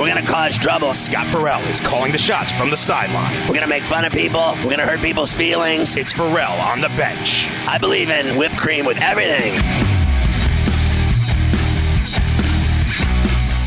We're 0.00 0.08
gonna 0.08 0.24
cause 0.26 0.58
trouble. 0.58 0.94
Scott 0.94 1.26
Ferrall 1.26 1.60
is 1.64 1.78
calling 1.78 2.10
the 2.10 2.16
shots 2.16 2.50
from 2.52 2.70
the 2.70 2.76
sideline. 2.76 3.46
We're 3.46 3.54
gonna 3.54 3.66
make 3.66 3.84
fun 3.84 4.06
of 4.06 4.12
people. 4.12 4.54
We're 4.64 4.70
gonna 4.70 4.86
hurt 4.86 5.00
people's 5.00 5.30
feelings. 5.30 5.94
It's 5.94 6.10
Ferrall 6.10 6.58
on 6.58 6.80
the 6.80 6.88
bench. 6.88 7.50
I 7.50 7.76
believe 7.76 8.08
in 8.08 8.38
whipped 8.38 8.56
cream 8.56 8.86
with 8.86 8.98
everything. 9.02 9.52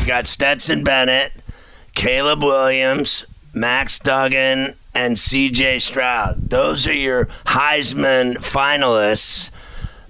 You 0.00 0.06
got 0.08 0.26
Stetson 0.26 0.82
Bennett, 0.82 1.32
Caleb 1.94 2.42
Williams, 2.42 3.26
Max 3.52 4.00
Duggan, 4.00 4.74
and 4.92 5.16
CJ 5.16 5.80
Stroud. 5.80 6.50
Those 6.50 6.88
are 6.88 6.92
your 6.92 7.26
Heisman 7.46 8.38
finalists. 8.38 9.52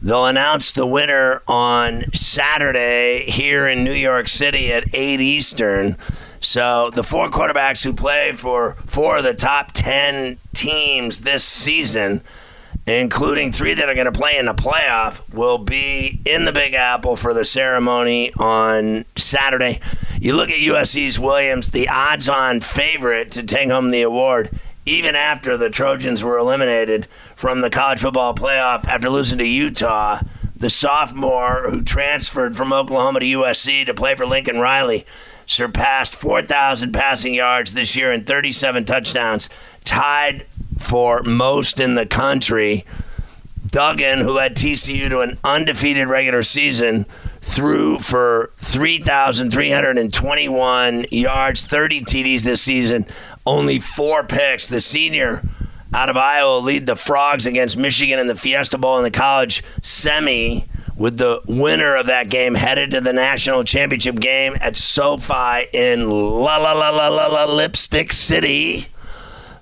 They'll 0.05 0.27
announce 0.27 0.71
the 0.71 0.85
winner 0.85 1.41
on 1.49 2.13
Saturday 2.13 3.25
here 3.27 3.67
in 3.67 3.85
New 3.85 3.95
York 3.95 4.29
City 4.29 4.71
at 4.71 4.85
8 4.95 5.19
Eastern. 5.19 5.97
So 6.43 6.91
the 6.91 7.03
four 7.03 7.31
quarterbacks 7.31 7.83
who 7.85 7.95
play 7.95 8.33
for 8.33 8.75
four 8.85 9.17
of 9.17 9.25
the 9.25 9.33
top 9.33 9.73
10 9.73 10.37
teams 10.53 11.21
this 11.21 11.43
season, 11.43 12.21
including 12.87 13.51
three 13.51 13.73
that 13.73 13.89
are 13.89 13.95
going 13.95 14.05
to 14.05 14.13
play 14.13 14.37
in 14.37 14.45
the 14.45 14.53
playoff, 14.53 15.33
will 15.33 15.57
be 15.57 16.21
in 16.27 16.45
the 16.45 16.53
Big 16.53 16.75
Apple 16.75 17.17
for 17.17 17.33
the 17.33 17.47
ceremony 17.47 18.31
on 18.35 19.07
Saturday. 19.17 19.81
You 20.21 20.35
look 20.35 20.51
at 20.51 20.59
USC's 20.59 21.19
Williams, 21.19 21.71
the 21.71 21.89
odds 21.89 22.29
on 22.29 22.61
favorite 22.61 23.31
to 23.31 23.43
take 23.43 23.71
home 23.71 23.91
the 23.91 24.03
award 24.03 24.51
even 24.87 25.15
after 25.15 25.57
the 25.57 25.71
Trojans 25.71 26.23
were 26.23 26.37
eliminated 26.37 27.07
from 27.37 27.61
the 27.61 27.71
college 27.71 28.01
football 28.01 28.35
playoff 28.35 28.87
after 28.87 29.11
losing 29.11 29.39
to 29.39 29.47
Utah, 29.47 30.21
the 30.57 30.71
sophomore 30.71 31.69
who 31.71 31.83
transferred 31.83 32.57
from 32.57 32.73
Oklahoma 32.73 33.21
to 33.21 33.27
USC 33.27 33.85
to 33.87 33.95
play 33.95 34.15
for 34.15 34.27
Lincoln 34.27 34.61
Riley 34.61 35.05
surpassed 35.47 36.15
4,000 36.15 36.93
passing 36.93 37.35
yards 37.35 37.75
this 37.75 37.97
year 37.97 38.13
and 38.13 38.25
37 38.27 38.85
touchdowns, 38.85 39.49
tied 39.85 40.47
for 40.79 41.23
most 41.23 41.81
in 41.81 41.95
the 41.95 42.05
country. 42.07 42.85
Duggan, 43.67 44.21
who 44.21 44.33
led 44.33 44.57
TCU 44.57 45.09
to 45.09 45.21
an 45.21 45.39
undefeated 45.43 46.07
regular 46.07 46.43
season, 46.45 47.07
threw 47.41 47.98
for 47.98 48.53
3,321 48.57 51.07
yards, 51.11 51.65
30 51.67 52.03
TDs 52.03 52.43
this 52.43 52.63
season, 52.63 53.05
only 53.45 53.81
four 53.81 54.23
picks. 54.25 54.69
The 54.69 54.81
senior 54.81 55.43
out 55.95 56.09
of 56.09 56.17
Iowa 56.17 56.59
lead 56.59 56.87
the 56.87 56.97
Frogs 56.97 57.47
against 57.47 57.77
Michigan 57.77 58.19
in 58.19 58.27
the 58.27 58.35
Fiesta 58.35 58.77
Bowl 58.77 58.99
in 58.99 59.05
the 59.05 59.11
college 59.11 59.63
semi. 59.81 60.67
With 60.97 61.19
the 61.19 61.41
winner 61.47 61.97
of 61.97 62.07
that 62.07 62.31
game 62.31 62.55
headed 62.55 62.93
to 62.93 63.01
the 63.01 63.13
national 63.13 63.65
championship 63.65 64.15
game 64.17 64.57
at 64.61 64.77
SoFi 64.77 65.67
in 65.73 66.09
La 66.09 66.57
La 66.57 66.73
La 66.73 66.91
La 66.91 67.09
La 67.09 67.27
La 67.27 67.45
Lipstick 67.53 68.13
City. 68.13 68.87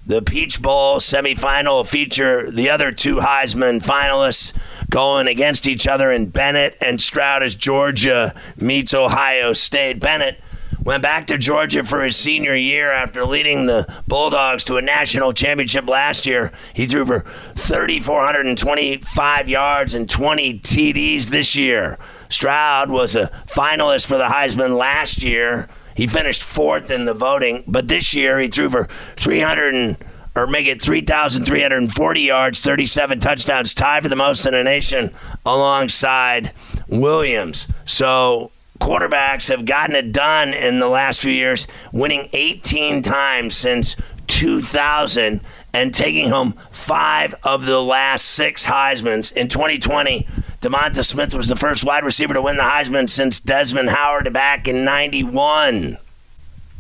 The 0.05 0.21
Peach 0.21 0.61
Bowl 0.61 0.99
semifinal 0.99 1.89
feature 1.89 2.51
the 2.51 2.69
other 2.69 2.93
two 2.93 3.17
Heisman 3.17 3.83
finalists 3.83 4.53
going 4.91 5.27
against 5.27 5.67
each 5.67 5.87
other 5.87 6.11
in 6.13 6.27
Bennett 6.27 6.77
and 6.83 7.01
Stroud 7.01 7.43
as 7.43 7.55
Georgia 7.55 8.35
meets 8.59 8.93
Ohio 8.93 9.55
State. 9.55 10.01
Bennett 10.01 10.42
went 10.85 11.03
back 11.03 11.27
to 11.29 11.39
Georgia 11.39 11.85
for 11.85 12.03
his 12.03 12.17
senior 12.17 12.55
year 12.55 12.91
after 12.91 13.25
leading 13.25 13.67
the 13.67 13.87
Bulldogs 14.07 14.65
to 14.65 14.77
a 14.77 14.83
national 14.83 15.33
championship 15.33 15.89
last 15.89 16.27
year. 16.27 16.53
He 16.75 16.87
threw 16.87 17.07
for 17.07 17.21
3,425 17.57 19.49
yards 19.49 19.95
and 19.95 20.11
20 20.11 20.59
TDs 20.59 21.27
this 21.27 21.55
year. 21.55 21.99
Stroud 22.29 22.91
was 22.91 23.15
a 23.15 23.29
finalist 23.47 24.07
for 24.07 24.19
the 24.19 24.27
Heisman 24.27 24.77
last 24.77 25.23
year. 25.23 25.69
He 25.95 26.07
finished 26.07 26.43
fourth 26.43 26.91
in 26.91 27.05
the 27.05 27.15
voting, 27.15 27.65
but 27.67 27.89
this 27.89 28.15
year 28.15 28.41
he 28.41 28.49
threw 28.49 28.71
for 28.71 28.85
300 29.17 29.97
or 30.35 30.47
make 30.47 30.67
it 30.67 30.81
3,340 30.81 32.21
yards, 32.21 32.61
37 32.61 33.21
touchdowns, 33.21 33.75
tied 33.75 34.03
for 34.03 34.09
the 34.09 34.17
most 34.17 34.47
in 34.47 34.53
the 34.53 34.65
nation 34.65 35.13
alongside 35.45 36.53
Williams. 36.89 37.69
So 37.85 38.51
quarterbacks 38.83 39.49
have 39.49 39.65
gotten 39.65 39.95
it 39.95 40.11
done 40.11 40.53
in 40.53 40.81
the 40.81 40.89
last 40.89 41.21
few 41.21 41.31
years, 41.31 41.69
winning 41.93 42.29
18 42.33 43.01
times 43.01 43.57
since 43.57 43.95
2000 44.27 45.41
and 45.73 45.95
taking 45.95 46.29
home 46.31 46.55
five 46.73 47.33
of 47.45 47.65
the 47.65 47.81
last 47.81 48.25
six 48.25 48.67
Heisman's. 48.67 49.31
In 49.31 49.47
2020, 49.47 50.27
DeVonta 50.61 51.05
Smith 51.05 51.33
was 51.33 51.47
the 51.47 51.55
first 51.55 51.85
wide 51.85 52.05
receiver 52.05 52.35
to 52.35 52.43
win 52.43 52.57
the 52.57 52.65
Heisman 52.65 53.09
since 53.09 53.39
Desmond 53.39 53.91
Howard 53.91 54.33
back 54.33 54.67
in 54.67 54.85
91. 54.85 55.99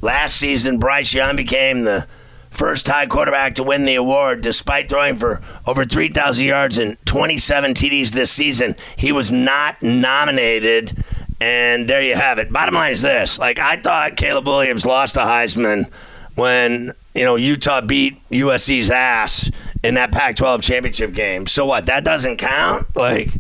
Last 0.00 0.36
season, 0.36 0.78
Bryce 0.78 1.14
Young 1.14 1.36
became 1.36 1.84
the 1.84 2.08
first 2.50 2.88
high 2.88 3.06
quarterback 3.06 3.54
to 3.54 3.62
win 3.62 3.84
the 3.84 3.94
award 3.94 4.42
despite 4.42 4.88
throwing 4.88 5.14
for 5.14 5.40
over 5.68 5.84
3,000 5.84 6.44
yards 6.44 6.78
and 6.78 6.96
27 7.06 7.74
TDs 7.74 8.10
this 8.10 8.32
season. 8.32 8.74
He 8.96 9.12
was 9.12 9.30
not 9.30 9.80
nominated 9.82 11.04
and 11.42 11.88
there 11.88 12.02
you 12.02 12.14
have 12.14 12.38
it. 12.38 12.52
Bottom 12.52 12.76
line 12.76 12.92
is 12.92 13.02
this: 13.02 13.38
like 13.38 13.58
I 13.58 13.76
thought, 13.76 14.16
Caleb 14.16 14.46
Williams 14.46 14.86
lost 14.86 15.14
the 15.14 15.22
Heisman 15.22 15.90
when 16.36 16.92
you 17.14 17.24
know 17.24 17.34
Utah 17.34 17.80
beat 17.80 18.16
USC's 18.30 18.92
ass 18.92 19.50
in 19.82 19.94
that 19.94 20.12
Pac-12 20.12 20.62
championship 20.62 21.12
game. 21.12 21.48
So 21.48 21.66
what? 21.66 21.86
That 21.86 22.04
doesn't 22.04 22.36
count. 22.36 22.94
Like 22.94 23.30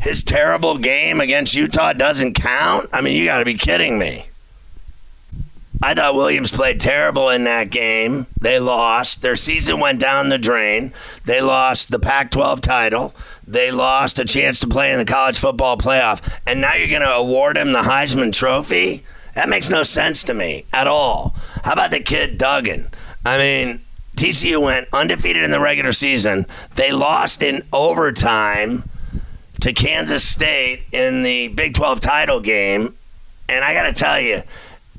his 0.00 0.22
terrible 0.22 0.78
game 0.78 1.20
against 1.20 1.56
Utah 1.56 1.92
doesn't 1.92 2.34
count. 2.34 2.88
I 2.92 3.00
mean, 3.00 3.16
you 3.16 3.24
got 3.24 3.38
to 3.38 3.44
be 3.44 3.54
kidding 3.54 3.98
me. 3.98 4.26
I 5.82 5.94
thought 5.94 6.14
Williams 6.14 6.50
played 6.50 6.78
terrible 6.78 7.30
in 7.30 7.44
that 7.44 7.70
game. 7.70 8.26
They 8.38 8.58
lost. 8.58 9.22
Their 9.22 9.36
season 9.36 9.80
went 9.80 9.98
down 9.98 10.28
the 10.28 10.38
drain. 10.38 10.92
They 11.24 11.40
lost 11.40 11.90
the 11.90 11.98
Pac 11.98 12.30
12 12.30 12.60
title. 12.60 13.14
They 13.46 13.70
lost 13.70 14.18
a 14.18 14.24
chance 14.24 14.60
to 14.60 14.66
play 14.66 14.92
in 14.92 14.98
the 14.98 15.06
college 15.06 15.38
football 15.38 15.78
playoff. 15.78 16.38
And 16.46 16.60
now 16.60 16.74
you're 16.74 16.88
going 16.88 17.00
to 17.00 17.10
award 17.10 17.56
him 17.56 17.72
the 17.72 17.82
Heisman 17.82 18.32
Trophy? 18.32 19.04
That 19.34 19.48
makes 19.48 19.70
no 19.70 19.82
sense 19.82 20.22
to 20.24 20.34
me 20.34 20.66
at 20.72 20.86
all. 20.86 21.34
How 21.64 21.72
about 21.72 21.92
the 21.92 22.00
kid 22.00 22.36
Duggan? 22.36 22.90
I 23.24 23.38
mean, 23.38 23.80
TCU 24.16 24.62
went 24.62 24.88
undefeated 24.92 25.42
in 25.42 25.50
the 25.50 25.60
regular 25.60 25.92
season. 25.92 26.46
They 26.74 26.92
lost 26.92 27.42
in 27.42 27.64
overtime 27.72 28.84
to 29.60 29.72
Kansas 29.72 30.28
State 30.28 30.82
in 30.92 31.22
the 31.22 31.48
Big 31.48 31.74
12 31.74 32.00
title 32.00 32.40
game. 32.40 32.96
And 33.48 33.64
I 33.64 33.72
got 33.72 33.84
to 33.84 33.92
tell 33.92 34.20
you, 34.20 34.42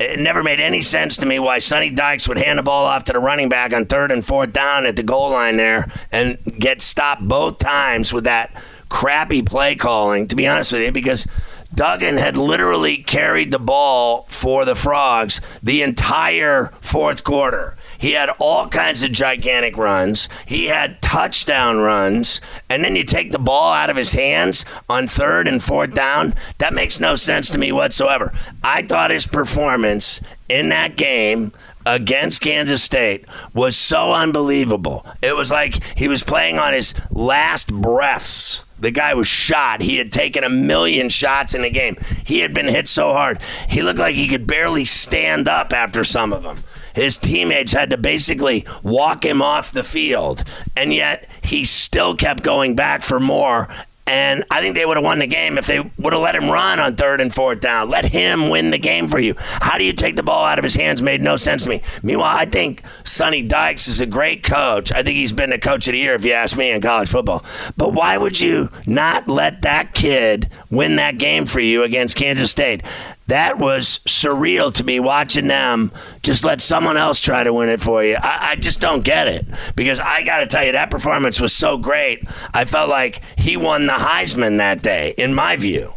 it 0.01 0.19
never 0.19 0.43
made 0.43 0.59
any 0.59 0.81
sense 0.81 1.17
to 1.17 1.25
me 1.25 1.39
why 1.39 1.59
Sonny 1.59 1.89
Dykes 1.89 2.27
would 2.27 2.37
hand 2.37 2.59
the 2.59 2.63
ball 2.63 2.85
off 2.85 3.03
to 3.05 3.13
the 3.13 3.19
running 3.19 3.49
back 3.49 3.73
on 3.73 3.85
third 3.85 4.11
and 4.11 4.25
fourth 4.25 4.51
down 4.51 4.85
at 4.85 4.95
the 4.95 5.03
goal 5.03 5.29
line 5.29 5.57
there 5.57 5.91
and 6.11 6.37
get 6.57 6.81
stopped 6.81 7.27
both 7.27 7.59
times 7.59 8.11
with 8.11 8.25
that 8.25 8.51
crappy 8.89 9.41
play 9.41 9.75
calling, 9.75 10.27
to 10.27 10.35
be 10.35 10.47
honest 10.47 10.73
with 10.73 10.81
you, 10.81 10.91
because 10.91 11.27
Duggan 11.73 12.17
had 12.17 12.37
literally 12.37 12.97
carried 12.97 13.51
the 13.51 13.59
ball 13.59 14.25
for 14.27 14.65
the 14.65 14.75
Frogs 14.75 15.39
the 15.63 15.81
entire 15.81 16.67
fourth 16.81 17.23
quarter. 17.23 17.77
He 18.01 18.13
had 18.13 18.31
all 18.39 18.67
kinds 18.67 19.03
of 19.03 19.11
gigantic 19.11 19.77
runs. 19.77 20.27
He 20.47 20.65
had 20.65 21.03
touchdown 21.03 21.77
runs. 21.77 22.41
And 22.67 22.83
then 22.83 22.95
you 22.95 23.03
take 23.03 23.31
the 23.31 23.37
ball 23.37 23.71
out 23.71 23.91
of 23.91 23.95
his 23.95 24.13
hands 24.13 24.65
on 24.89 25.07
third 25.07 25.47
and 25.47 25.63
fourth 25.63 25.93
down. 25.93 26.33
That 26.57 26.73
makes 26.73 26.99
no 26.99 27.15
sense 27.15 27.51
to 27.51 27.59
me 27.59 27.71
whatsoever. 27.71 28.33
I 28.63 28.81
thought 28.81 29.11
his 29.11 29.27
performance 29.27 30.19
in 30.49 30.69
that 30.69 30.95
game 30.95 31.53
against 31.85 32.41
Kansas 32.41 32.81
State 32.81 33.25
was 33.53 33.77
so 33.77 34.13
unbelievable. 34.13 35.05
It 35.21 35.35
was 35.35 35.51
like 35.51 35.83
he 35.95 36.07
was 36.07 36.23
playing 36.23 36.57
on 36.57 36.73
his 36.73 36.95
last 37.11 37.71
breaths 37.71 38.65
The 38.79 38.89
guy 38.89 39.13
was 39.13 39.27
shot. 39.27 39.81
He 39.81 39.97
had 39.97 40.11
taken 40.11 40.43
a 40.43 40.49
million 40.49 41.09
shots 41.09 41.53
in 41.53 41.61
the 41.61 41.69
game. 41.69 41.97
He 42.25 42.39
had 42.39 42.51
been 42.51 42.67
hit 42.67 42.87
so 42.87 43.13
hard. 43.13 43.39
He 43.69 43.83
looked 43.83 43.99
like 43.99 44.15
he 44.15 44.27
could 44.27 44.47
barely 44.47 44.85
stand 44.85 45.47
up 45.47 45.71
after 45.71 46.03
some 46.03 46.33
of 46.33 46.41
them. 46.41 46.63
His 46.93 47.17
teammates 47.17 47.73
had 47.73 47.89
to 47.91 47.97
basically 47.97 48.65
walk 48.83 49.25
him 49.25 49.41
off 49.41 49.71
the 49.71 49.83
field. 49.83 50.43
And 50.75 50.93
yet 50.93 51.29
he 51.43 51.65
still 51.65 52.15
kept 52.15 52.43
going 52.43 52.75
back 52.75 53.01
for 53.01 53.19
more. 53.19 53.67
And 54.07 54.43
I 54.51 54.59
think 54.59 54.75
they 54.75 54.85
would 54.85 54.97
have 54.97 55.05
won 55.05 55.19
the 55.19 55.27
game 55.27 55.57
if 55.57 55.67
they 55.67 55.79
would 55.79 56.11
have 56.11 56.21
let 56.21 56.35
him 56.35 56.49
run 56.49 56.81
on 56.81 56.95
third 56.95 57.21
and 57.21 57.33
fourth 57.33 57.61
down. 57.61 57.89
Let 57.89 58.03
him 58.03 58.49
win 58.49 58.71
the 58.71 58.77
game 58.77 59.07
for 59.07 59.19
you. 59.19 59.35
How 59.37 59.77
do 59.77 59.85
you 59.85 59.93
take 59.93 60.17
the 60.17 60.23
ball 60.23 60.43
out 60.43 60.57
of 60.57 60.65
his 60.65 60.75
hands? 60.75 61.01
Made 61.01 61.21
no 61.21 61.37
sense 61.37 61.63
to 61.63 61.69
me. 61.69 61.81
Meanwhile, 62.03 62.35
I 62.35 62.45
think 62.45 62.83
Sonny 63.05 63.41
Dykes 63.41 63.87
is 63.87 64.01
a 64.01 64.05
great 64.05 64.43
coach. 64.43 64.91
I 64.91 65.03
think 65.03 65.15
he's 65.15 65.31
been 65.31 65.51
the 65.51 65.59
coach 65.59 65.87
of 65.87 65.93
the 65.93 65.99
year, 65.99 66.15
if 66.15 66.25
you 66.25 66.33
ask 66.33 66.57
me, 66.57 66.71
in 66.71 66.81
college 66.81 67.09
football. 67.09 67.45
But 67.77 67.93
why 67.93 68.17
would 68.17 68.41
you 68.41 68.69
not 68.85 69.29
let 69.29 69.61
that 69.61 69.93
kid 69.93 70.49
win 70.69 70.97
that 70.97 71.17
game 71.17 71.45
for 71.45 71.61
you 71.61 71.83
against 71.83 72.17
Kansas 72.17 72.51
State? 72.51 72.83
That 73.27 73.57
was 73.57 73.99
surreal 74.07 74.73
to 74.73 74.83
me 74.83 74.99
watching 74.99 75.47
them 75.47 75.91
just 76.21 76.43
let 76.43 76.59
someone 76.59 76.97
else 76.97 77.19
try 77.19 77.43
to 77.43 77.53
win 77.53 77.69
it 77.69 77.81
for 77.81 78.03
you. 78.03 78.15
I, 78.15 78.51
I 78.51 78.55
just 78.55 78.81
don't 78.81 79.03
get 79.03 79.27
it 79.27 79.45
because 79.75 79.99
I 79.99 80.23
got 80.23 80.39
to 80.39 80.47
tell 80.47 80.65
you, 80.65 80.73
that 80.73 80.91
performance 80.91 81.39
was 81.39 81.53
so 81.53 81.77
great. 81.77 82.27
I 82.53 82.65
felt 82.65 82.89
like 82.89 83.21
he 83.37 83.57
won 83.57 83.85
the 83.85 83.93
Heisman 83.93 84.57
that 84.57 84.81
day, 84.81 85.13
in 85.17 85.33
my 85.33 85.55
view. 85.55 85.93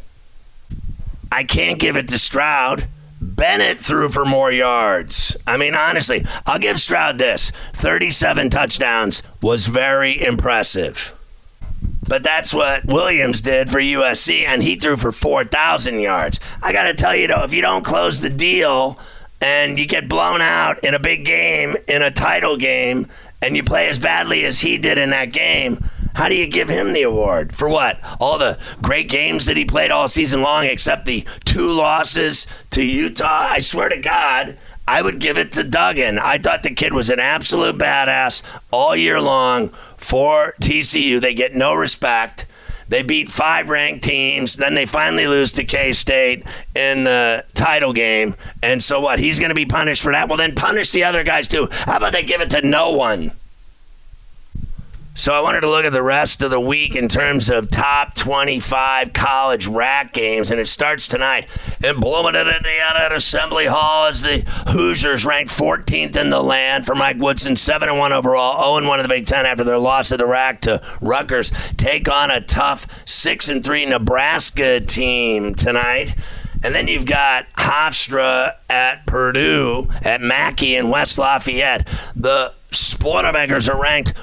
I 1.33 1.45
can't 1.45 1.81
give 1.81 1.97
it 1.97 2.09
to 2.11 2.19
Stroud. 2.19 2.87
Bennett 3.21 3.79
threw 3.79 4.11
for 4.11 4.25
more 4.25 4.53
yards. 4.53 5.37
I 5.47 5.57
mean, 5.57 5.75
honestly, 5.75 6.25
I'll 6.47 6.59
give 6.59 6.79
Stroud 6.79 7.19
this 7.19 7.51
37 7.73 8.51
touchdowns 8.51 9.23
was 9.41 9.67
very 9.67 10.23
impressive. 10.23 11.14
But 12.07 12.23
that's 12.23 12.53
what 12.53 12.85
Williams 12.85 13.41
did 13.41 13.71
for 13.71 13.79
USC, 13.79 14.45
and 14.45 14.63
he 14.63 14.77
threw 14.77 14.97
for 14.97 15.13
4,000 15.13 16.01
yards. 16.01 16.41
I 16.63 16.73
got 16.73 16.85
to 16.85 16.95
tell 16.95 17.17
you, 17.17 17.29
though, 17.29 17.45
if 17.45 17.55
you 17.55 17.63
don't 17.63 17.85
close 17.85 18.21
the 18.21 18.31
deal 18.31 18.99
and 19.41 19.79
you 19.79 19.87
get 19.87 20.09
blown 20.09 20.41
out 20.41 20.85
in 20.85 20.95
a 20.95 20.99
big 20.99 21.25
game, 21.25 21.77
in 21.89 22.03
a 22.03 22.11
title 22.11 22.57
game, 22.57 23.07
and 23.43 23.57
you 23.57 23.63
play 23.63 23.89
as 23.89 23.99
badly 23.99 24.45
as 24.45 24.61
he 24.61 24.79
did 24.79 24.99
in 24.99 25.11
that 25.11 25.33
game, 25.33 25.85
how 26.15 26.29
do 26.29 26.35
you 26.35 26.47
give 26.47 26.69
him 26.69 26.93
the 26.93 27.03
award? 27.03 27.55
For 27.55 27.69
what? 27.69 27.99
All 28.21 28.39
the 28.39 28.59
great 28.83 29.09
games 29.09 29.47
that 29.47 29.57
he 29.57 29.65
played 29.65 29.91
all 29.91 30.09
season 30.09 30.43
long, 30.43 30.65
except 30.65 31.07
the 31.07 31.27
two 31.45 31.67
losses 31.73 32.47
to 32.71 32.85
Utah? 32.85 33.49
I 33.51 33.59
swear 33.59 33.89
to 33.89 34.01
God, 34.01 34.57
I 34.87 35.03
would 35.03 35.19
give 35.19 35.39
it 35.39 35.53
to 35.53 35.65
Duggan. 35.65 36.19
I 36.19 36.39
thought 36.39 36.63
the 36.63 36.75
kid 36.75 36.93
was 36.93 37.11
an 37.11 37.21
absolute 37.21 37.79
badass 37.79 38.43
all 38.71 38.95
year 38.95 39.21
long 39.21 39.71
for 39.97 40.55
TCU. 40.61 41.21
They 41.21 41.35
get 41.35 41.55
no 41.55 41.75
respect. 41.75 42.47
They 42.89 43.03
beat 43.03 43.31
five 43.31 43.71
ranked 43.71 44.05
teams. 44.05 44.57
Then 44.57 44.75
they 44.75 44.85
finally 44.87 45.27
lose 45.27 45.53
to 45.55 45.65
K 45.65 45.93
State 45.93 46.45
in 46.75 47.05
the 47.05 47.45
title 47.55 47.93
game. 47.93 48.37
And 48.63 48.83
so 48.83 49.01
what? 49.01 49.19
He's 49.19 49.39
going 49.39 49.49
to 49.49 49.55
be 49.55 49.65
punished 49.65 50.03
for 50.03 50.13
that? 50.13 50.29
Well, 50.29 50.37
then 50.37 50.55
punish 50.55 50.91
the 50.91 51.05
other 51.05 51.25
guys 51.25 51.49
too. 51.49 51.69
How 51.71 51.97
about 51.97 52.13
they 52.13 52.23
give 52.23 52.43
it 52.43 52.51
to 52.51 52.61
no 52.61 52.91
one? 52.91 53.33
So 55.17 55.33
I 55.33 55.41
wanted 55.43 55.61
to 55.61 55.71
look 55.71 55.85
at 55.85 55.93
the 55.93 56.03
rest 56.03 56.43
of 56.43 56.51
the 56.51 56.59
week 56.59 56.97
in 56.97 57.07
terms 57.07 57.49
of 57.49 57.71
top 57.71 58.17
25 58.17 59.13
college 59.13 59.69
RAC 59.69 60.13
games, 60.13 60.51
and 60.51 60.61
it 60.61 60.67
starts 60.67 61.07
tonight 61.07 61.47
in 61.85 62.01
Bloomington, 62.01 62.49
Indiana 62.49 62.99
at 62.99 63.13
Assembly 63.13 63.67
Hall 63.67 64.09
as 64.09 64.23
the 64.23 64.41
Hoosiers 64.71 65.25
ranked 65.25 65.53
14th 65.53 66.17
in 66.17 66.31
the 66.31 66.43
land 66.43 66.85
for 66.85 66.97
Mike 66.97 67.19
Woodson, 67.19 67.55
7 67.55 67.89
and 67.89 67.97
1 67.97 68.13
overall, 68.13 68.77
0 68.77 68.89
1 68.89 68.99
in 68.99 69.05
the 69.05 69.09
Big 69.09 69.25
Ten 69.25 69.47
after 69.47 69.63
their 69.63 69.79
loss 69.79 70.11
at 70.11 70.19
the 70.19 70.27
RAC 70.27 70.61
to 70.63 70.83
Rutgers. 71.01 71.53
Take 71.77 72.11
on 72.11 72.33
a 72.33 72.41
tough 72.41 72.89
6 73.09 73.49
and 73.49 73.65
3 73.65 73.87
Nebraska 73.87 74.81
team 74.81 75.55
tonight. 75.55 76.17
And 76.65 76.75
then 76.75 76.89
you've 76.89 77.07
got 77.07 77.49
Hofstra 77.53 78.57
at 78.69 79.07
Purdue, 79.07 79.91
at 80.03 80.21
Mackey 80.21 80.75
in 80.75 80.89
West 80.89 81.19
Lafayette. 81.19 81.87
The 82.17 82.53
Boilermakers 82.99 83.69
are 83.69 83.81
ranked 83.81 84.15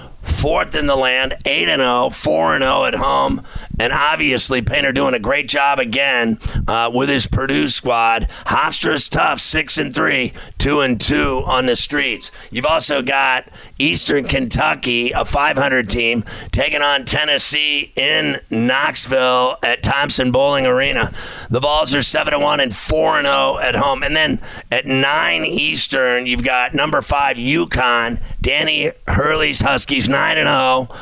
fourth 0.42 0.74
in 0.74 0.88
the 0.88 0.96
land, 0.96 1.36
8 1.46 1.70
and 1.70 1.82
0, 1.82 2.10
4 2.10 2.56
and 2.56 2.64
0 2.64 2.86
at 2.86 2.96
home. 2.96 3.44
And 3.80 3.94
obviously, 3.94 4.62
Painter 4.62 4.92
doing 4.92 5.14
a 5.14 5.20
great 5.20 5.48
job 5.48 5.80
again 5.80 6.40
uh, 6.68 6.92
with 6.94 7.10
his 7.10 7.28
Purdue 7.28 7.68
squad. 7.68 8.28
Hofstra's 8.48 9.10
tough, 9.10 9.40
6 9.40 9.78
and 9.78 9.94
3, 9.94 10.34
2 10.58 10.82
and 10.82 11.00
2 11.00 11.44
on 11.46 11.66
the 11.66 11.76
streets. 11.76 12.32
You've 12.50 12.66
also 12.66 13.02
got 13.02 13.48
Eastern 13.80 14.26
Kentucky, 14.26 15.12
a 15.12 15.26
500 15.26 15.90
team, 15.90 16.24
taking 16.52 16.82
on 16.82 17.06
Tennessee 17.06 17.92
in 17.96 18.40
Knoxville 18.50 19.58
at 19.64 19.84
Thompson-Boling 19.84 20.66
Arena. 20.66 21.12
The 21.50 21.60
Vols 21.60 21.96
are 21.96 22.02
7 22.02 22.34
and 22.34 22.44
1 22.44 22.60
and 22.60 22.76
4 22.76 23.18
and 23.18 23.26
0 23.26 23.58
at 23.60 23.76
home. 23.76 24.04
And 24.04 24.16
then 24.16 24.40
at 24.72 24.86
9 24.86 25.46
Eastern, 25.46 26.26
you've 26.26 26.44
got 26.44 26.74
number 26.74 27.02
5 27.02 27.38
UConn, 27.38 28.20
Danny 28.42 28.92
Hurley's 29.08 29.62
Huskies 29.62 30.08
9 30.10 30.38
and 30.38 30.48
0 30.48 30.98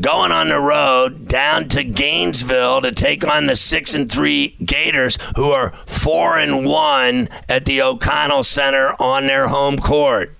going 0.00 0.32
on 0.32 0.48
the 0.48 0.60
road 0.60 1.26
down 1.28 1.68
to 1.68 1.84
Gainesville 1.84 2.82
to 2.82 2.92
take 2.92 3.26
on 3.26 3.46
the 3.46 3.56
six 3.56 3.94
and 3.94 4.10
three 4.10 4.56
Gators, 4.64 5.18
who 5.36 5.50
are 5.50 5.70
four 5.86 6.38
and 6.38 6.66
one 6.66 7.28
at 7.48 7.64
the 7.64 7.82
O'Connell 7.82 8.44
Center 8.44 8.94
on 9.00 9.26
their 9.26 9.48
home 9.48 9.78
court. 9.78 10.34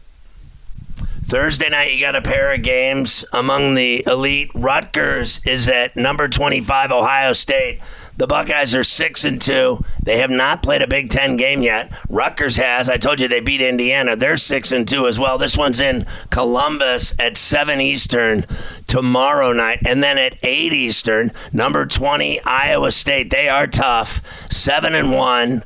Thursday 1.25 1.69
night, 1.69 1.93
you 1.93 2.01
got 2.01 2.17
a 2.17 2.23
pair 2.23 2.55
of 2.55 2.63
games 2.63 3.23
among 3.35 3.75
the 3.75 4.03
elite. 4.07 4.51
Rutgers 4.55 5.45
is 5.45 5.69
at 5.69 5.95
number 5.95 6.27
25, 6.27 6.91
Ohio 6.91 7.35
State. 7.35 7.81
The 8.19 8.27
Buckeyes 8.27 8.75
are 8.75 8.83
six 8.83 9.25
and 9.25 9.41
two. 9.41 9.85
They 10.03 10.19
have 10.19 10.31
not 10.31 10.63
played 10.63 10.83
a 10.83 10.89
Big 10.89 11.09
Ten 11.09 11.37
game 11.37 11.63
yet. 11.63 11.93
Rutgers 12.09 12.57
has. 12.57 12.89
I 12.89 12.97
told 12.97 13.21
you 13.21 13.29
they 13.29 13.39
beat 13.39 13.61
Indiana. 13.61 14.17
They're 14.17 14.37
six 14.37 14.73
and 14.73 14.89
two 14.89 15.07
as 15.07 15.21
well. 15.21 15.39
This 15.39 15.57
one's 15.57 15.81
in 15.81 16.05
Columbus 16.31 17.15
at 17.21 17.37
seven 17.37 17.81
Eastern 17.81 18.45
tomorrow 18.89 19.53
night, 19.53 19.79
and 19.87 20.03
then 20.03 20.19
at 20.19 20.37
eight 20.43 20.73
Eastern, 20.73 21.31
number 21.53 21.87
twenty 21.87 22.43
Iowa 22.43 22.91
State. 22.91 23.31
They 23.31 23.49
are 23.49 23.69
tough. 23.69 24.21
Seven 24.51 24.97
and 24.97 25.13
one. 25.13 25.63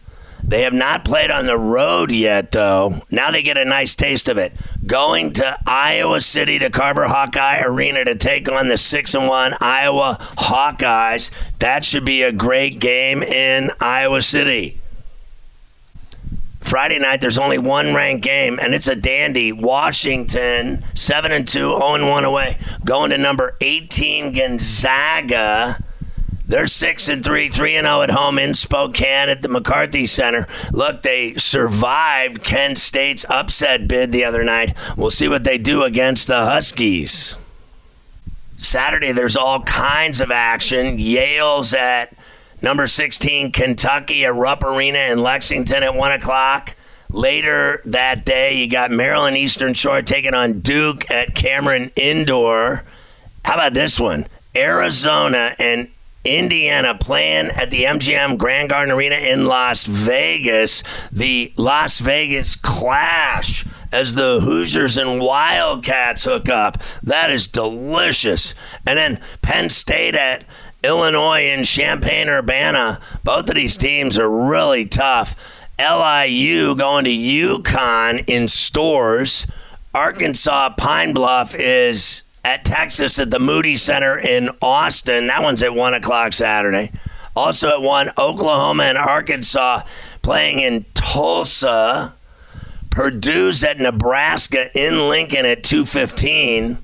They 0.52 0.64
have 0.64 0.74
not 0.74 1.06
played 1.06 1.30
on 1.30 1.46
the 1.46 1.56
road 1.56 2.12
yet, 2.12 2.50
though. 2.52 3.00
Now 3.10 3.30
they 3.30 3.42
get 3.42 3.56
a 3.56 3.64
nice 3.64 3.94
taste 3.94 4.28
of 4.28 4.36
it. 4.36 4.52
Going 4.84 5.32
to 5.32 5.58
Iowa 5.66 6.20
City 6.20 6.58
to 6.58 6.68
Carver 6.68 7.08
Hawkeye 7.08 7.62
Arena 7.62 8.04
to 8.04 8.14
take 8.16 8.52
on 8.52 8.68
the 8.68 8.76
6 8.76 9.14
and 9.14 9.28
1 9.28 9.56
Iowa 9.62 10.18
Hawkeyes. 10.36 11.30
That 11.60 11.86
should 11.86 12.04
be 12.04 12.20
a 12.20 12.32
great 12.32 12.80
game 12.80 13.22
in 13.22 13.70
Iowa 13.80 14.20
City. 14.20 14.78
Friday 16.60 16.98
night, 16.98 17.22
there's 17.22 17.38
only 17.38 17.56
one 17.56 17.94
ranked 17.94 18.22
game, 18.22 18.58
and 18.60 18.74
it's 18.74 18.88
a 18.88 18.94
dandy. 18.94 19.52
Washington, 19.52 20.84
7 20.94 21.32
and 21.32 21.48
2, 21.48 21.60
0 21.60 21.94
and 21.94 22.10
1 22.10 22.24
away. 22.26 22.58
Going 22.84 23.08
to 23.08 23.16
number 23.16 23.56
18, 23.62 24.34
Gonzaga 24.34 25.82
they're 26.46 26.66
six 26.66 27.08
and 27.08 27.24
three, 27.24 27.48
three 27.48 27.76
and 27.76 27.86
zero 27.86 28.02
at 28.02 28.10
home 28.10 28.38
in 28.38 28.54
Spokane 28.54 29.28
at 29.28 29.42
the 29.42 29.48
McCarthey 29.48 30.08
Center. 30.08 30.46
Look, 30.72 31.02
they 31.02 31.34
survived 31.34 32.42
Kent 32.42 32.78
State's 32.78 33.24
upset 33.28 33.86
bid 33.86 34.12
the 34.12 34.24
other 34.24 34.42
night. 34.42 34.74
We'll 34.96 35.10
see 35.10 35.28
what 35.28 35.44
they 35.44 35.58
do 35.58 35.82
against 35.82 36.26
the 36.26 36.44
Huskies. 36.44 37.36
Saturday, 38.58 39.12
there's 39.12 39.36
all 39.36 39.62
kinds 39.62 40.20
of 40.20 40.30
action. 40.30 40.98
Yale's 40.98 41.74
at 41.74 42.16
number 42.60 42.86
16, 42.86 43.50
Kentucky 43.52 44.24
at 44.24 44.34
Rupp 44.34 44.62
Arena 44.62 44.98
in 44.98 45.18
Lexington 45.18 45.82
at 45.82 45.94
1 45.94 46.12
o'clock. 46.12 46.76
Later 47.10 47.82
that 47.84 48.24
day, 48.24 48.54
you 48.54 48.68
got 48.68 48.90
Maryland 48.90 49.36
Eastern 49.36 49.74
Shore 49.74 50.00
taking 50.00 50.32
on 50.34 50.60
Duke 50.60 51.10
at 51.10 51.34
Cameron 51.34 51.90
Indoor. 51.94 52.84
How 53.44 53.54
about 53.54 53.74
this 53.74 54.00
one? 54.00 54.26
Arizona 54.54 55.54
and 55.58 55.88
Indiana 56.24 56.96
playing 56.96 57.50
at 57.50 57.70
the 57.70 57.84
MGM 57.84 58.38
Grand 58.38 58.68
Garden 58.68 58.94
Arena 58.94 59.16
in 59.16 59.44
Las 59.44 59.84
Vegas. 59.84 60.82
The 61.10 61.52
Las 61.56 61.98
Vegas 61.98 62.56
Clash 62.56 63.66
as 63.92 64.14
the 64.14 64.40
Hoosiers 64.40 64.96
and 64.96 65.20
Wildcats 65.20 66.24
hook 66.24 66.48
up. 66.48 66.78
That 67.02 67.30
is 67.30 67.46
delicious. 67.46 68.54
And 68.86 68.98
then 68.98 69.20
Penn 69.42 69.68
State 69.70 70.14
at 70.14 70.44
Illinois 70.82 71.42
and 71.42 71.66
Champaign 71.66 72.28
Urbana. 72.28 73.00
Both 73.22 73.48
of 73.48 73.56
these 73.56 73.76
teams 73.76 74.18
are 74.18 74.30
really 74.30 74.84
tough. 74.84 75.36
LIU 75.78 76.74
going 76.76 77.04
to 77.04 77.10
UConn 77.10 78.24
in 78.28 78.48
Storrs. 78.48 79.46
Arkansas 79.94 80.70
Pine 80.76 81.12
Bluff 81.12 81.54
is 81.54 82.22
at 82.44 82.64
Texas 82.64 83.18
at 83.18 83.30
the 83.30 83.38
Moody 83.38 83.76
Center 83.76 84.18
in 84.18 84.50
Austin. 84.60 85.26
That 85.28 85.42
one's 85.42 85.62
at 85.62 85.74
1 85.74 85.94
o'clock 85.94 86.32
Saturday. 86.32 86.92
Also 87.34 87.68
at 87.68 87.82
1, 87.82 88.12
Oklahoma 88.18 88.84
and 88.84 88.98
Arkansas 88.98 89.82
playing 90.22 90.60
in 90.60 90.84
Tulsa. 90.94 92.14
Purdue's 92.90 93.64
at 93.64 93.80
Nebraska 93.80 94.76
in 94.78 95.08
Lincoln 95.08 95.46
at 95.46 95.64
215. 95.64 96.78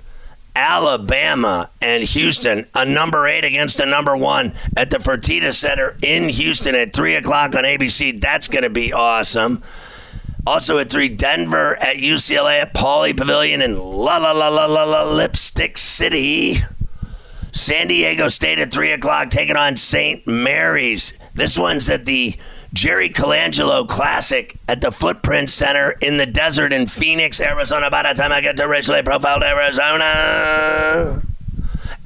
Alabama 0.56 1.70
and 1.80 2.02
Houston, 2.02 2.66
a 2.74 2.84
number 2.84 3.28
eight 3.28 3.44
against 3.44 3.78
a 3.78 3.86
number 3.86 4.16
one 4.16 4.52
at 4.76 4.90
the 4.90 4.98
Fertitta 4.98 5.54
Center 5.54 5.96
in 6.02 6.28
Houston 6.30 6.74
at 6.74 6.92
3 6.92 7.14
o'clock 7.14 7.54
on 7.54 7.62
ABC. 7.62 8.18
That's 8.18 8.48
going 8.48 8.64
to 8.64 8.70
be 8.70 8.92
awesome. 8.92 9.62
Also 10.48 10.78
at 10.78 10.88
3, 10.88 11.10
Denver 11.10 11.76
at 11.76 11.96
UCLA 11.96 12.62
at 12.62 12.72
Pauley 12.72 13.14
Pavilion 13.14 13.60
in 13.60 13.78
La 13.78 14.16
La 14.16 14.32
La 14.32 14.48
La 14.48 14.64
La 14.64 14.84
La 14.84 15.04
Lipstick 15.04 15.76
City. 15.76 16.56
San 17.52 17.88
Diego 17.88 18.30
State 18.30 18.58
at 18.58 18.72
3 18.72 18.92
o'clock 18.92 19.28
taking 19.28 19.58
on 19.58 19.76
St. 19.76 20.26
Mary's. 20.26 21.12
This 21.34 21.58
one's 21.58 21.90
at 21.90 22.06
the 22.06 22.34
Jerry 22.72 23.10
Colangelo 23.10 23.86
Classic 23.86 24.56
at 24.66 24.80
the 24.80 24.90
Footprint 24.90 25.50
Center 25.50 25.90
in 26.00 26.16
the 26.16 26.24
desert 26.24 26.72
in 26.72 26.86
Phoenix, 26.86 27.42
Arizona. 27.42 27.90
By 27.90 28.04
the 28.04 28.18
time 28.18 28.32
I 28.32 28.40
get 28.40 28.56
to 28.56 28.66
richly 28.66 29.02
profiled 29.02 29.42
Arizona. 29.42 31.27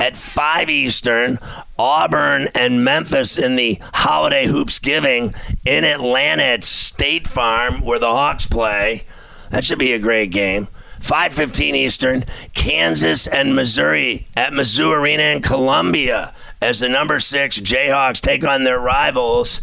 At 0.03 0.17
5 0.17 0.69
Eastern, 0.69 1.39
Auburn 1.79 2.49
and 2.57 2.85
Memphis 2.85 3.39
in 3.39 3.55
the 3.55 3.79
Holiday 3.95 4.49
Hoopsgiving 4.49 5.33
in 5.65 5.85
Atlanta 5.85 6.43
at 6.43 6.65
State 6.65 7.29
Farm, 7.29 7.83
where 7.83 8.01
the 8.01 8.11
Hawks 8.11 8.45
play. 8.45 9.05
That 9.51 9.65
should 9.65 9.79
be 9.79 9.93
a 9.93 10.01
great 10.01 10.33
game. 10.33 10.67
5:15 11.01 11.77
Eastern, 11.77 12.25
Kansas 12.53 13.29
and 13.29 13.55
Missouri 13.55 14.27
at 14.35 14.53
Mizzou 14.53 14.91
Arena 14.91 15.23
in 15.23 15.41
Columbia 15.41 16.35
as 16.61 16.81
the 16.81 16.89
number 16.89 17.21
6 17.21 17.61
Jayhawks 17.61 18.21
take 18.21 18.45
on 18.45 18.65
their 18.65 18.81
rivals 18.81 19.61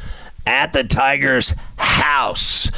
at 0.47 0.71
the 0.71 0.85
Tigers' 0.85 1.53
house. 1.75 2.71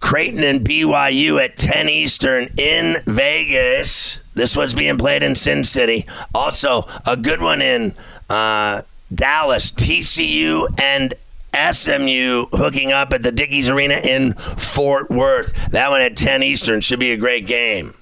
Creighton 0.00 0.42
and 0.42 0.66
BYU 0.66 1.42
at 1.42 1.56
10 1.56 1.88
Eastern 1.88 2.48
in 2.56 3.02
Vegas. 3.06 4.20
This 4.34 4.56
one's 4.56 4.74
being 4.74 4.98
played 4.98 5.22
in 5.22 5.36
Sin 5.36 5.64
City. 5.64 6.06
Also, 6.34 6.86
a 7.06 7.16
good 7.16 7.40
one 7.40 7.62
in 7.62 7.94
uh, 8.28 8.82
Dallas, 9.14 9.70
TCU 9.70 10.66
and 10.80 11.14
SMU 11.54 12.46
hooking 12.52 12.92
up 12.92 13.12
at 13.12 13.22
the 13.22 13.32
Dickies 13.32 13.68
Arena 13.68 13.96
in 13.96 14.34
Fort 14.34 15.10
Worth. 15.10 15.52
That 15.70 15.90
one 15.90 16.00
at 16.00 16.16
10 16.16 16.42
Eastern 16.42 16.80
should 16.80 17.00
be 17.00 17.12
a 17.12 17.16
great 17.16 17.46
game. 17.46 17.94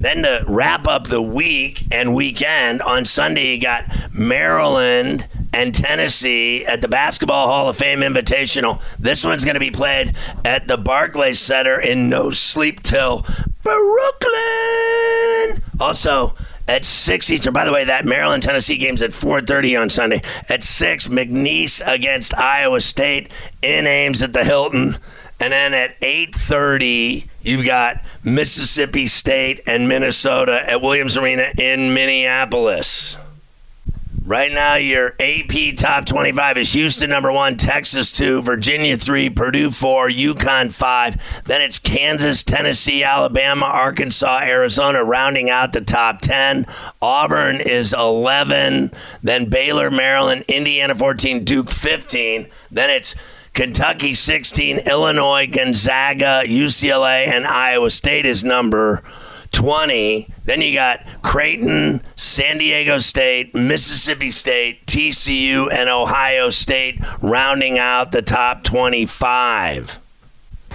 Then 0.00 0.22
to 0.22 0.44
wrap 0.46 0.86
up 0.86 1.06
the 1.06 1.22
week 1.22 1.86
and 1.90 2.14
weekend, 2.14 2.82
on 2.82 3.04
Sunday 3.04 3.54
you 3.54 3.60
got 3.60 3.84
Maryland 4.12 5.26
and 5.54 5.74
Tennessee 5.74 6.66
at 6.66 6.80
the 6.80 6.88
Basketball 6.88 7.46
Hall 7.46 7.68
of 7.68 7.76
Fame 7.76 8.00
Invitational. 8.00 8.82
This 8.98 9.24
one's 9.24 9.44
going 9.44 9.54
to 9.54 9.60
be 9.60 9.70
played 9.70 10.14
at 10.44 10.66
the 10.66 10.76
Barclays 10.76 11.38
Center 11.38 11.80
in 11.80 12.08
No 12.08 12.30
Sleep 12.30 12.82
Till 12.82 13.24
Brooklyn. 13.62 15.62
Also, 15.80 16.34
at 16.66 16.84
6 16.84 17.30
Eastern. 17.30 17.52
By 17.52 17.64
the 17.64 17.72
way, 17.72 17.84
that 17.84 18.04
Maryland 18.04 18.42
Tennessee 18.42 18.76
game's 18.76 19.00
at 19.00 19.12
4:30 19.12 19.80
on 19.80 19.90
Sunday. 19.90 20.22
At 20.48 20.62
6, 20.62 21.08
McNeese 21.08 21.80
against 21.86 22.36
Iowa 22.36 22.80
State 22.80 23.30
in 23.62 23.86
Ames 23.86 24.22
at 24.22 24.32
the 24.32 24.44
Hilton. 24.44 24.96
And 25.38 25.52
then 25.52 25.74
at 25.74 26.00
8:30, 26.00 27.28
you've 27.42 27.64
got 27.64 28.02
Mississippi 28.24 29.06
State 29.06 29.60
and 29.66 29.88
Minnesota 29.88 30.68
at 30.68 30.80
Williams 30.80 31.16
Arena 31.16 31.52
in 31.58 31.94
Minneapolis. 31.94 33.18
Right 34.26 34.50
now, 34.50 34.76
your 34.76 35.14
AP 35.20 35.76
top 35.76 36.06
25 36.06 36.56
is 36.56 36.72
Houston 36.72 37.10
number 37.10 37.30
one, 37.30 37.58
Texas 37.58 38.10
two, 38.10 38.40
Virginia 38.40 38.96
three, 38.96 39.28
Purdue 39.28 39.70
four, 39.70 40.08
UConn 40.08 40.72
five. 40.72 41.16
Then 41.44 41.60
it's 41.60 41.78
Kansas, 41.78 42.42
Tennessee, 42.42 43.04
Alabama, 43.04 43.66
Arkansas, 43.66 44.40
Arizona 44.44 45.04
rounding 45.04 45.50
out 45.50 45.74
the 45.74 45.82
top 45.82 46.22
10. 46.22 46.66
Auburn 47.02 47.60
is 47.60 47.92
11. 47.92 48.92
Then 49.22 49.50
Baylor, 49.50 49.90
Maryland, 49.90 50.46
Indiana 50.48 50.94
14, 50.94 51.44
Duke 51.44 51.70
15. 51.70 52.46
Then 52.70 52.88
it's 52.88 53.14
Kentucky 53.52 54.14
16, 54.14 54.78
Illinois, 54.78 55.46
Gonzaga, 55.46 56.44
UCLA, 56.46 57.26
and 57.26 57.46
Iowa 57.46 57.90
State 57.90 58.24
is 58.24 58.42
number 58.42 59.02
20. 59.54 60.28
Then 60.44 60.60
you 60.60 60.74
got 60.74 61.06
Creighton, 61.22 62.02
San 62.16 62.58
Diego 62.58 62.98
State, 62.98 63.54
Mississippi 63.54 64.30
State, 64.30 64.84
TCU, 64.86 65.72
and 65.72 65.88
Ohio 65.88 66.50
State 66.50 67.00
rounding 67.22 67.78
out 67.78 68.12
the 68.12 68.20
top 68.20 68.64
25. 68.64 70.00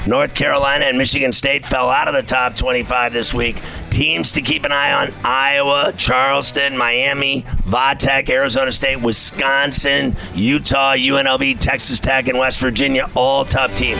North 0.08 0.34
Carolina 0.34 0.86
and 0.86 0.98
Michigan 0.98 1.34
State 1.34 1.66
fell 1.66 1.90
out 1.90 2.08
of 2.08 2.14
the 2.14 2.24
top 2.24 2.56
25 2.56 3.12
this 3.12 3.34
week. 3.34 3.62
Teams 3.90 4.32
to 4.32 4.42
keep 4.42 4.64
an 4.64 4.72
eye 4.72 4.94
on 4.94 5.14
Iowa, 5.26 5.94
Charleston, 5.98 6.78
Miami, 6.78 7.42
Vatech, 7.68 8.30
Arizona 8.30 8.72
State, 8.72 9.02
Wisconsin, 9.02 10.16
Utah, 10.34 10.94
UNLV, 10.94 11.60
Texas 11.60 12.00
Tech, 12.00 12.30
and 12.30 12.40
West 12.40 12.60
Virginia, 12.60 13.10
all 13.14 13.44
top 13.44 13.72
teams. 13.72 14.00